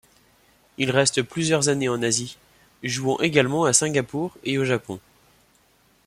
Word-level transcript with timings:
Il 0.79 0.89
reste 0.89 1.21
plusieurs 1.21 1.69
années 1.69 1.87
en 1.87 2.01
Asie, 2.01 2.37
jouant 2.81 3.19
également 3.19 3.65
à 3.65 3.71
Singapour 3.73 4.35
et 4.43 4.57
au 4.57 4.65
Japon. 4.65 4.99